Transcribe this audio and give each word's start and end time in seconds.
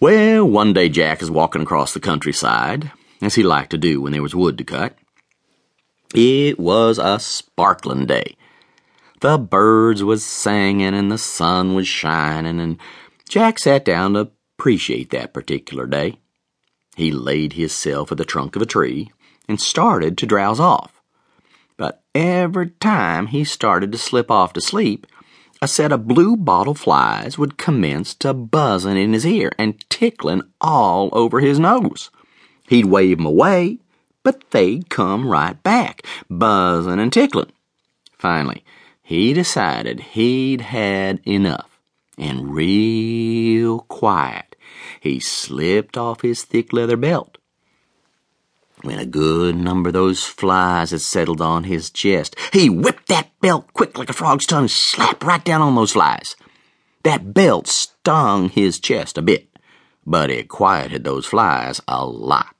Well, 0.00 0.44
one 0.44 0.74
day 0.74 0.88
Jack 0.88 1.22
is 1.22 1.30
walking 1.30 1.62
across 1.62 1.92
the 1.92 1.98
countryside, 1.98 2.92
as 3.20 3.34
he 3.34 3.42
liked 3.42 3.70
to 3.70 3.78
do 3.78 4.00
when 4.00 4.12
there 4.12 4.22
was 4.22 4.34
wood 4.34 4.56
to 4.58 4.64
cut. 4.64 4.96
It 6.14 6.56
was 6.56 6.98
a 6.98 7.18
sparkling 7.18 8.06
day. 8.06 8.36
The 9.20 9.38
birds 9.38 10.04
was 10.04 10.24
singing 10.24 10.94
and 10.94 11.10
the 11.10 11.18
sun 11.18 11.74
was 11.74 11.88
shining, 11.88 12.60
and 12.60 12.78
Jack 13.28 13.58
sat 13.58 13.84
down 13.84 14.14
to 14.14 14.30
appreciate 14.56 15.10
that 15.10 15.34
particular 15.34 15.88
day. 15.88 16.20
He 16.94 17.10
laid 17.10 17.54
hisself 17.54 18.12
at 18.12 18.18
the 18.18 18.24
trunk 18.24 18.54
of 18.54 18.62
a 18.62 18.66
tree 18.66 19.10
and 19.48 19.60
started 19.60 20.16
to 20.18 20.26
drowse 20.26 20.60
off. 20.60 21.02
But 21.76 22.04
every 22.14 22.70
time 22.70 23.26
he 23.26 23.42
started 23.42 23.90
to 23.90 23.98
slip 23.98 24.30
off 24.30 24.52
to 24.52 24.60
sleep, 24.60 25.08
a 25.60 25.68
set 25.68 25.92
of 25.92 26.06
blue 26.06 26.36
bottle 26.36 26.74
flies 26.74 27.36
would 27.38 27.58
commence 27.58 28.14
to 28.14 28.32
buzzing 28.32 28.96
in 28.96 29.12
his 29.12 29.26
ear 29.26 29.50
and 29.58 29.82
tickling 29.90 30.42
all 30.60 31.08
over 31.12 31.40
his 31.40 31.58
nose. 31.58 32.10
He'd 32.68 32.84
wave 32.84 33.18
'em 33.18 33.26
away, 33.26 33.78
but 34.22 34.50
they'd 34.50 34.88
come 34.88 35.26
right 35.26 35.60
back, 35.62 36.02
buzzing 36.28 37.00
and 37.00 37.12
tickling. 37.12 37.52
Finally, 38.16 38.64
he 39.02 39.32
decided 39.32 40.00
he'd 40.00 40.60
had 40.60 41.20
enough, 41.26 41.80
and 42.16 42.54
real 42.54 43.80
quiet, 43.80 44.54
he 45.00 45.18
slipped 45.18 45.96
off 45.96 46.20
his 46.20 46.44
thick 46.44 46.72
leather 46.72 46.96
belt. 46.96 47.38
When 48.82 48.98
a 48.98 49.06
good 49.06 49.56
number 49.56 49.88
of 49.88 49.94
those 49.94 50.24
flies 50.24 50.92
had 50.92 51.00
settled 51.00 51.40
on 51.40 51.64
his 51.64 51.90
chest, 51.90 52.36
he 52.52 52.70
whipped 52.70 53.08
that 53.08 53.30
belt 53.40 53.72
quick 53.72 53.98
like 53.98 54.08
a 54.08 54.12
frog's 54.12 54.46
tongue 54.46 54.68
slap 54.68 55.24
right 55.24 55.44
down 55.44 55.62
on 55.62 55.74
those 55.74 55.92
flies. 55.92 56.36
That 57.02 57.34
belt 57.34 57.66
stung 57.66 58.50
his 58.50 58.78
chest 58.78 59.18
a 59.18 59.22
bit, 59.22 59.48
but 60.06 60.30
it 60.30 60.48
quieted 60.48 61.04
those 61.04 61.26
flies 61.26 61.80
a 61.88 62.04
lot. 62.04 62.57